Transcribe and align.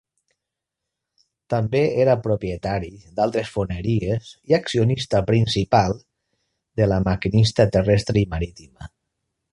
També 1.53 1.81
era 2.05 2.15
propietari 2.27 2.89
d'altres 3.19 3.51
foneries 3.57 4.31
i 4.53 4.57
accionista 4.61 5.23
principal 5.31 5.97
de 6.83 6.89
La 6.95 6.99
Maquinista 7.11 7.69
Terrestre 7.77 8.27
i 8.27 8.29
Marítima. 8.37 8.95